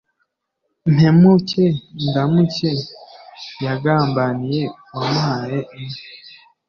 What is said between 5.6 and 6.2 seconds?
inka.